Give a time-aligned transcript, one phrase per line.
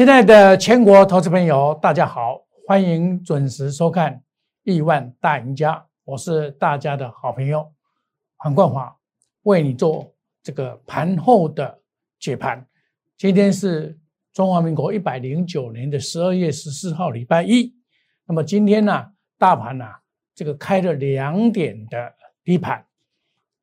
[0.00, 4.14] 亲爱的全国投资朋友，大家好，欢迎准时收看
[4.62, 5.74] 《亿万大赢家》，
[6.06, 7.70] 我是大家的好朋友
[8.38, 8.96] 黄冠华，
[9.42, 10.10] 为你做
[10.42, 11.82] 这个盘后的
[12.18, 12.66] 解盘。
[13.18, 13.94] 今天是
[14.32, 17.70] 中华民国一百零九年的十二月十四号，礼拜一。
[18.24, 19.84] 那么今天呢，大盘呢，
[20.34, 22.82] 这个开了两点的低盘，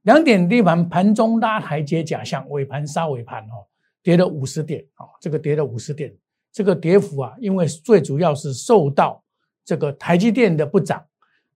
[0.03, 3.65] 两点低盘，盘中拉台阶假象，尾盘杀尾盘哦。
[4.03, 6.13] 跌了五十点啊，这个跌了五十点，
[6.57, 9.23] 这个跌幅啊，因为最主要是受到
[9.63, 11.05] 这个台积电的不涨，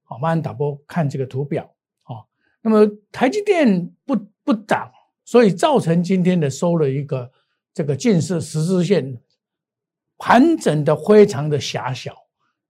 [0.03, 1.63] 好，慢慢打波看这个图表
[2.03, 2.21] 啊，
[2.61, 4.91] 那么台积电不不涨，
[5.25, 7.31] 所以造成今天的收了一个
[7.73, 9.17] 这个近视十字线
[10.19, 12.15] 盘整的非常的狭小，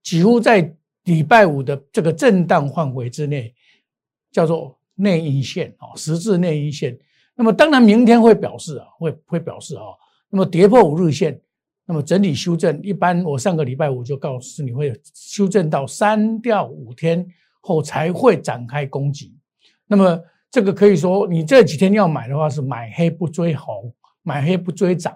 [0.01, 0.73] 几乎在
[1.03, 3.53] 礼拜五的这个震荡范围之内，
[4.31, 6.97] 叫做内阴线啊，十字内阴线。
[7.35, 9.83] 那么当然，明天会表示啊，会会表示啊，
[10.29, 11.37] 那么跌破五日线，
[11.91, 17.27] 那么整体修正，一般我上个礼拜五就告诉你会修正到三到五天
[17.59, 19.35] 后才会展开攻击。
[19.87, 20.17] 那么
[20.49, 25.13] 这个可以说，你这几天要买的话是买黑不追红，买黑不追涨。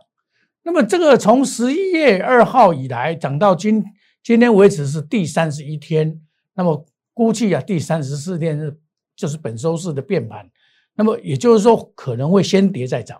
[0.64, 3.82] 那么这个从十一月二号以来涨到今
[4.22, 6.20] 今天为止是第三十一天，
[6.56, 8.78] 那么估计啊第三十四天是
[9.16, 10.46] 就是本周四的变盘。
[10.94, 13.18] 那么也就是说，可能会先跌再涨，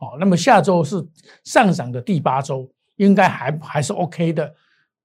[0.00, 1.06] 哦，那么下周是
[1.44, 2.66] 上涨的第八周，
[2.96, 4.54] 应该还还是 OK 的。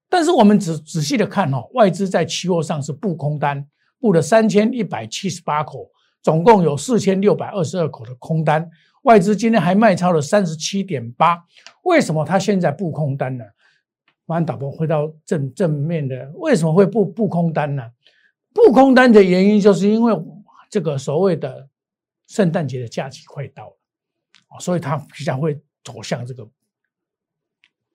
[0.09, 3.65] 但是我们仔仔细的看哦，外资在期货上是布空单，
[3.99, 5.89] 布了三千一百七十八口，
[6.21, 8.69] 总共有四千六百二十二口的空单。
[9.03, 11.43] 外资今天还卖超了三十七点八，
[11.83, 13.43] 为什么他现在布空单呢？
[14.25, 17.83] 马上导播回到正正面的，为什么会布布空单呢？
[18.53, 20.13] 布空单的原因就是因为
[20.69, 21.67] 这个所谓的。
[22.29, 26.47] 圣诞节的假期快到了，所以它比较会走向这个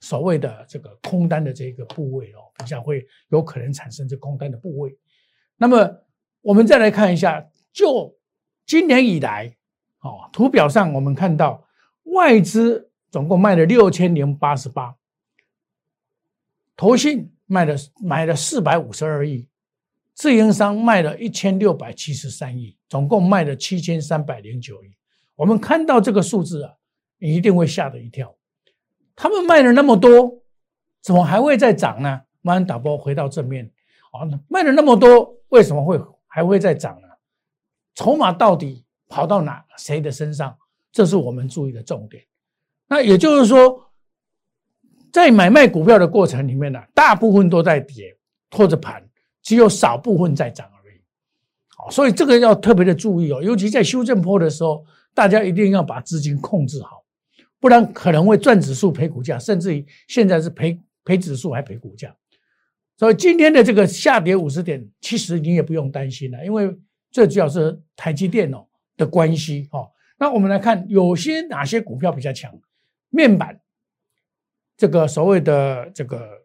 [0.05, 4.95] 所谓的这个空单的这个部位哦，比较会有可能产生这空单的部位。
[5.57, 5.91] 那么
[6.43, 7.43] 我们再来看一下，
[7.73, 8.15] 就
[8.67, 9.57] 今年以来，
[10.01, 11.67] 哦，图表上我们看到
[12.03, 14.95] 外资总共卖了六千零八十八，
[16.77, 19.49] 投信卖了买了四百五十二亿。
[20.13, 24.95] 自营商卖了一千六百七十三亿，总共卖了七千三百零九亿。
[25.35, 26.73] 我们看到这个数字啊，
[27.19, 28.33] 一定会吓得一跳。
[29.17, 30.43] 他们卖了那么多，
[31.03, 32.23] 怎么还会再涨呢？
[32.43, 33.71] 慢慢打波回到正面，
[34.13, 37.09] 哦，卖了那么多，为什么会还会再涨呢？
[37.95, 40.57] 筹码到底跑到哪谁的身上？
[40.93, 42.23] 这是我们注意的重点。
[42.89, 43.91] 那也就是说，
[45.13, 48.17] 在买卖股票的过程里面呢，大部分都在跌
[48.51, 49.03] 或者盘。
[49.43, 50.97] 只有少部分在涨而已，
[51.77, 54.83] 好，所以这个要特别的注意哦，尤其在修正坡的时候，
[55.13, 57.04] 大家一定要把资金控制好，
[57.65, 62.15] 不然可能会赚指数赔股价，甚至于现在是赔赔指数还赔股价。
[62.95, 66.77] 所以今天的这个下跌五十点，其实你也不用担心了，因为
[67.11, 68.67] 这主要是台积电哦
[68.99, 69.91] 的关系哦。
[70.19, 72.53] 那我们来看，有些哪些股票比较强？
[73.09, 73.59] 面板，
[74.77, 76.43] 这个所谓的这个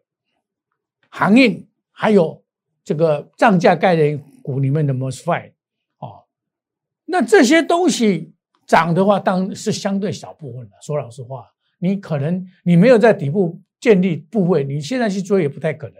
[1.10, 2.42] 行业，还有。
[2.82, 5.52] 这个涨价概念股里面的 mosfet
[5.98, 6.24] 哦，
[7.04, 8.32] 那这些东西
[8.70, 10.76] 涨的话，当然是相对小部分的。
[10.80, 11.44] 说老实话，
[11.80, 15.96] 你可能你没有在底部建立部位，你现在去追也不太可能。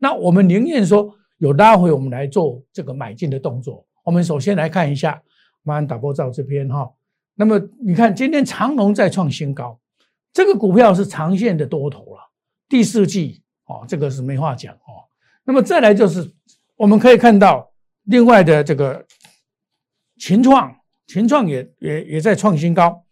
[0.00, 3.86] 那我们宁愿说有拉回，我们来做这个买进的动作。
[4.02, 5.22] 我们首先来看一下，
[5.62, 6.92] 马上打波照这边哈。
[7.36, 9.78] 那么你看，今天长隆再创新高，
[10.32, 12.32] 这个股票是长线的多头了。
[12.68, 15.06] 第四季哦，这个是没话讲哦。
[15.44, 16.28] 那么再来就是，
[16.76, 17.70] 我们可以看到
[18.02, 19.06] 另外的这个
[20.18, 20.74] 秦创，
[21.10, 23.04] 秦创也也也在创新高，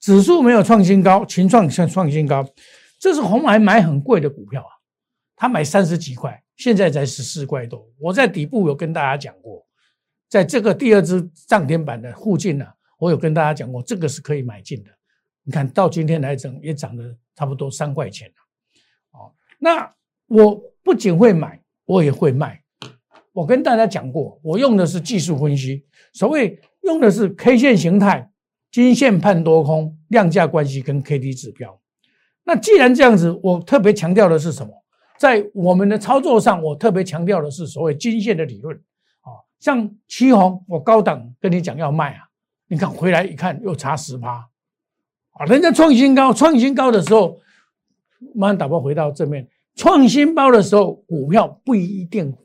[0.00, 2.42] 指数没有创新高，秦创在创新高，
[2.98, 4.72] 这是红海买很贵的股票啊，
[5.36, 7.86] 他买三十几块，现在才十四块多。
[7.98, 9.62] 我在底部有跟大家讲过，
[10.26, 12.66] 在这个第二只涨停板的附近呢，
[12.98, 14.90] 我有跟大家讲过，这个是可以买进的。
[15.42, 19.92] 你看到今天来整也涨了差不多三块钱了，哦，那
[20.28, 21.60] 我不仅会买。
[21.86, 22.58] 我也会卖。
[23.34, 28.30] 我跟大家讲过，我用的是技术分析，所谓用的是 K 线形态、
[28.70, 31.80] 金线判多空、量价关系跟 K D 指标。
[32.44, 34.72] 那既然这样子，我特别强调的是什么？
[35.16, 38.76] 在我们的操作上，我特别强调的是所谓金线的理论。
[39.20, 42.28] 啊，像七红，我高档跟你讲要卖啊，
[42.68, 44.48] 你看回来一看又差十趴，
[45.32, 47.38] 啊，人家创新高，创新高的时候，
[48.34, 49.48] 马上打包回到正面。
[49.76, 52.36] 创新高的时候，股票不一定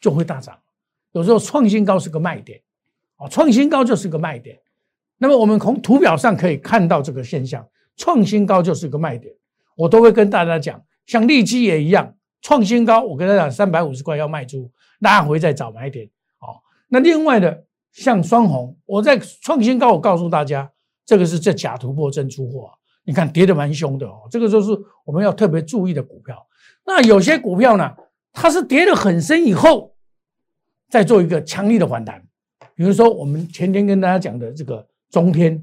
[0.00, 0.58] 就会大涨。
[1.12, 2.60] 有时候创新高是个卖点，
[3.18, 4.58] 啊，创新高就是个卖点。
[5.18, 9.34] 那么我们从图表上可以看到这个现象，创新高就是个卖点。
[9.76, 14.70] 我都会跟大家讲，像利基也一样，创新高，我跟他讲三百五十块要卖出，
[15.00, 16.06] 拉回再找买点。
[16.40, 20.70] 哦，那另外的像双红，我在创新高，我告诉大家，
[21.04, 22.70] 这个是这假突破真出货，
[23.04, 24.70] 你看跌的蛮凶的哦，这个就是
[25.04, 26.46] 我们要特别注意的股票。
[26.84, 27.92] 那有些股票呢，
[28.32, 29.94] 它是跌得很深以后，
[30.88, 32.24] 再做一个强力的反弹，
[32.78, 35.60] 比如说我们前天跟大家讲的这个中天。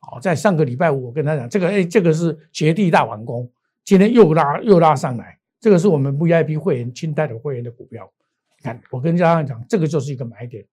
[0.00, 3.50] 好，在上个礼拜五，我跟他讲，这个哎，这个是绝地大完工，
[3.84, 8.10] 今天又拉又拉上来，这个是我们 VIP 会员清代的会员的股票。
[8.56, 10.64] 你看，我跟大家讲，这个就是一个买点。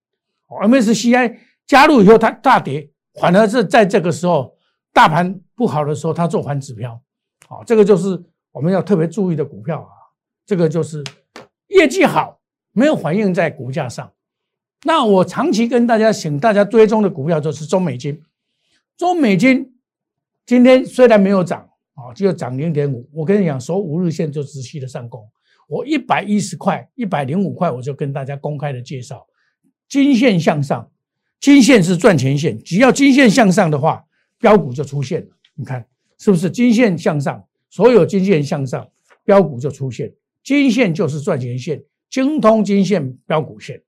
[0.48, 2.89] MSCI 加入以后，它大跌，
[3.19, 4.56] 反而是在这个时候
[4.94, 6.98] 大盘不好的时候，它做反指标。
[7.48, 8.24] 好，这个就是
[8.54, 9.92] 我们要特别注意的股票啊。
[10.45, 11.04] 这个就是
[11.68, 12.39] 业绩好，
[12.72, 14.10] 没有反映在股价上。
[14.88, 18.22] 那我长期跟大家请大家追踪的股票就是中美金。
[18.96, 19.74] 中美金
[20.46, 23.10] 今天虽然没有涨啊，只有涨零点五。
[23.12, 25.28] 我跟你讲，守五日线就持续的上攻。
[25.68, 29.26] 我一百一十块、一百零五块，我就跟大家公开的介绍，
[29.90, 30.88] 金线向上，
[31.40, 32.56] 金线是赚钱线。
[32.64, 34.06] 只要金线向上的话，
[34.38, 35.28] 标股就出现了。
[35.56, 35.84] 你看
[36.20, 36.48] 是不是？
[36.48, 38.88] 金线向上，所有金线向上，
[39.24, 40.14] 标股就出现。
[40.44, 43.82] 金线就是赚钱线，精通金线标股线。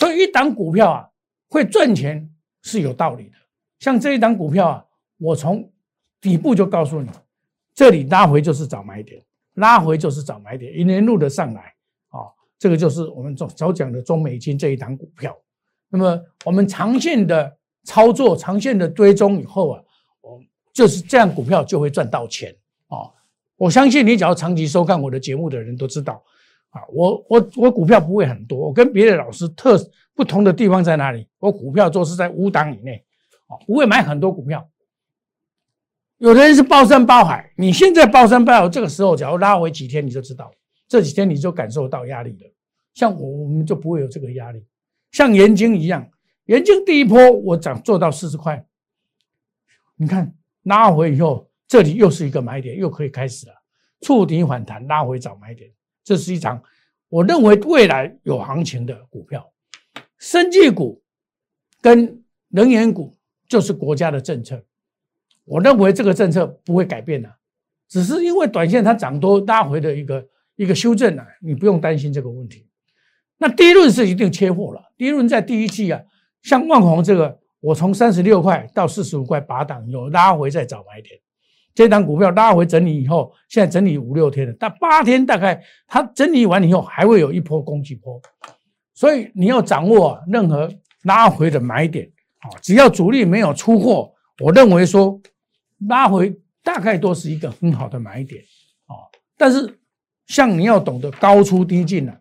[0.00, 1.06] 所以一档股票啊，
[1.50, 2.26] 会赚钱
[2.62, 3.32] 是有道理的。
[3.80, 4.84] 像这一档股票啊，
[5.18, 5.70] 我从
[6.22, 7.10] 底部就告诉你，
[7.74, 9.22] 这里拉回就是找买点，
[9.56, 11.74] 拉回就是找买点，一年路的上来
[12.08, 15.36] 啊，这个就是我们早早讲的中美金这一档股票。
[15.90, 17.54] 那么我们长线的
[17.84, 19.82] 操作，长线的追踪以后啊，
[20.22, 20.40] 我
[20.72, 22.56] 就是这样，股票就会赚到钱
[22.88, 23.04] 啊。
[23.56, 26.24] 我相信你只要长期收看我的节目的人都知道
[26.70, 29.78] 啊，我我我股票不会很多，我跟别的老师特
[30.14, 31.28] 不同的地方在哪里？
[31.38, 33.04] 我股票做是在五档以内。
[33.46, 34.70] 啊不会买很多股票，
[36.18, 37.52] 有的人是包山包海。
[37.56, 40.52] 你现在包山包海，这个时候只要拉回几天，你就知道
[40.86, 42.52] 这几天你就感受到压力了。
[42.94, 44.64] 像我，我们就不会有这个压力。
[45.10, 46.08] 像盐金一样，
[46.44, 48.64] 盐金第一波我涨做到四十块，
[49.96, 50.32] 你看
[50.62, 53.54] 拉回以后，这里又是一个买点，又可以开始了，
[54.00, 55.68] 触底反弹，拉回找买点。
[56.10, 56.60] 这是一场
[57.08, 59.52] 我认为未来有行情的股票，
[60.18, 61.00] 生技股
[61.80, 63.16] 跟能源股。
[63.48, 64.62] 就是国家的政策，
[65.44, 67.28] 我认为这个政策不会改变的，
[67.88, 70.24] 只是因为短线它涨多拉回的一个
[70.54, 72.68] 一个修正啊，你不用担心这个问题。
[73.38, 76.00] 那第一轮是一定切货了，第一轮在第一季啊，
[76.42, 81.20] 像万宏这个，我从三十六块到四十五块拔档，有拉回再找买点。
[81.74, 88.20] 这档股票拉回整理以后，现在整理五六天了，但八天大概它整理完以后还会有一波攻击波，
[88.92, 90.68] 所以你要掌握任何
[91.04, 92.10] 拉回的买点。
[92.40, 94.12] 啊，只要主力没有出货，
[94.42, 95.20] 我认为说
[95.88, 98.42] 拉回大概都是一个很好的买点
[98.86, 98.96] 啊。
[99.36, 99.78] 但是
[100.26, 102.16] 像你要懂得高出低进呢，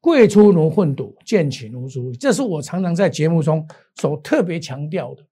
[0.00, 3.64] 贵出如混赌，贱起如猪，这是我常常在节目中
[3.94, 5.24] 所特别强调的。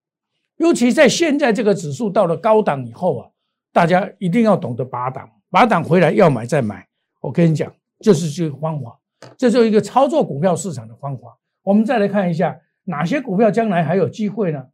[0.60, 3.30] 尤其在现在这个指数到了高档以后啊，
[3.72, 6.86] 大家一定要懂得拔档，拔档回来要买再买。
[7.20, 8.98] 我跟你讲，就是这个方法，
[9.38, 11.38] 这就一个操作股票市场的方法。
[11.62, 12.60] 我们再来看一下。
[12.84, 14.66] 哪些股票将来还有机会呢？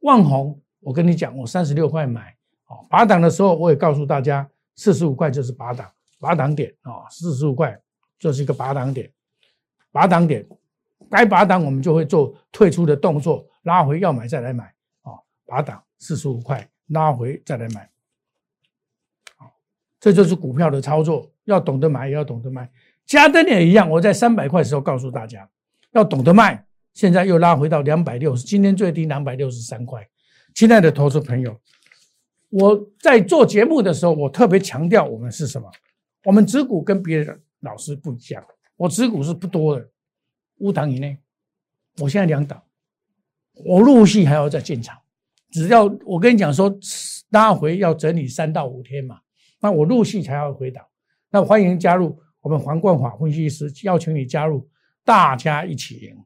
[0.00, 2.34] 万宏，我跟你讲，我三十六块买，
[2.66, 5.88] 哦，拔档的时候我也告诉大家，四十五块就是拔档，
[6.20, 7.80] 拔档点啊，四十五块
[8.18, 9.10] 就是一个拔档点，
[9.90, 10.44] 拔档点，
[11.08, 14.71] 该拔档我们就会做退出的动作，拉回要买再来买，
[15.44, 17.88] 拔档四十五块，拉回再来买，
[19.36, 19.52] 好，
[20.00, 22.70] 这就是股票的操作，要懂得买，也要懂得卖。
[23.04, 25.48] 加登也一样，我在三百块的时候告诉大家，
[25.92, 26.66] 要懂得卖。
[26.94, 30.06] 现在又拉回到两百六十，今天最低两百六十三块。
[30.54, 31.58] 亲爱的投资朋友，
[32.50, 35.70] 我在做节目的时候，我特别强调我们是什么？
[36.24, 38.44] 我们持股跟别的老师不一样，
[38.76, 39.88] 我持股是不多的，
[40.58, 41.18] 五档以内。
[41.98, 42.62] 我现在两档，
[43.64, 45.01] 我陆续还要再进场。
[45.52, 46.74] 只要我跟你讲说
[47.30, 49.18] 拉回要整理三到五天嘛，
[49.60, 50.84] 那我陆续才要回档。
[51.30, 54.66] 那欢迎加入我们皇冠华分析师，邀请你加入，
[55.04, 56.16] 大家一起赢。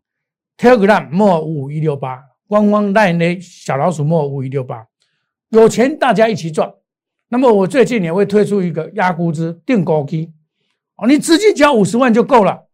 [0.56, 4.86] Telegram 莫五五一六八，汪汪赖内小老鼠莫五五一六八，
[5.50, 6.72] 有钱大家一起赚。
[7.28, 10.32] 那么我最近也会推出一个压估值定高基，
[10.96, 12.68] 哦，你直接交五十万就够了，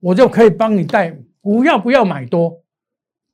[0.00, 1.18] 我就可以帮你带。
[1.40, 2.62] 不要不要买多，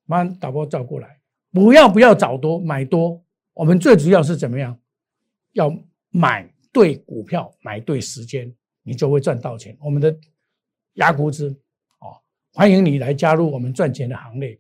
[0.06, 1.13] 慢导播照过来。
[1.55, 4.77] 不要不要找多买多，我们最主要是怎么样？
[5.53, 5.73] 要
[6.11, 9.77] 买对股票，买对时间，你就会赚到钱。
[9.81, 10.15] 我们的
[10.95, 11.57] 压估值。
[12.57, 14.57] 欢迎你来加入我们赚钱的行列，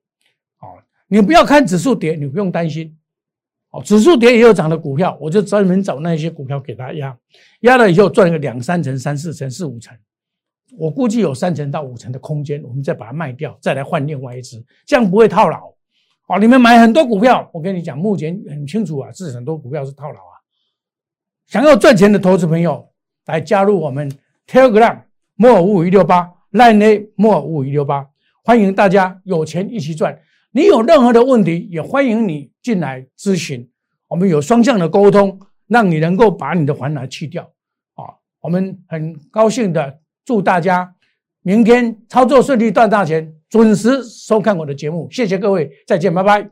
[0.58, 2.98] 哦，你不要看指数跌，你不用担心，
[3.70, 7.16] 哦，指数跌也有涨的股票，我就专门找那些股票给他压，
[7.60, 9.96] 压了以后赚个两三成、三四成、四五成，
[10.76, 15.72] 我估计有三成到五成的空间，我们再把它卖掉，再来换另外一只，这样不会套牢。
[16.26, 20.40] 哦，你们买很多股票，我跟你讲，目前很清楚啊，是很多股票是套牢啊。
[21.46, 22.88] 想要赚钱的投资朋友，
[23.26, 24.10] 来加入我们
[24.46, 25.02] Telegram
[25.34, 28.08] 莫五五一六八 Line 莫五五一六八，
[28.42, 30.18] 欢迎大家有钱一起赚。
[30.52, 33.68] 你有任何的问题，也欢迎你进来咨询，
[34.08, 37.42] 我们有双向的沟通，让你能够把你的烦恼去掉。
[37.96, 40.94] 啊，我们很高兴的祝大家
[41.42, 43.34] 明天操作顺利，赚大钱。
[43.62, 46.48] 准时收看我的节目，谢谢各位，再见，拜拜。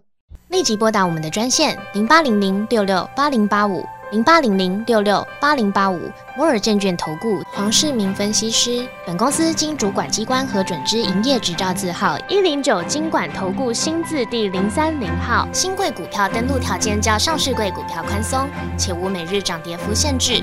[0.51, 5.99] 立即拨打我们的专线零八零零六六八零八五零八零零六六八零八五
[6.37, 8.87] 摩尔证券投顾黄世明分析师。
[9.07, 15.49] 本公司经主管机关核准之营业执照字号一零九金管投顾新字第零三零号。
[15.53, 20.43] 新贵股票登录条件较上市贵股票宽松，且无每日涨跌幅限制。